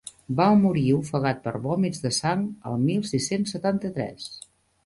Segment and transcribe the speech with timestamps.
[0.37, 4.31] Va morir ofegat per vòmits de sang el mil sis-cents setanta-tres.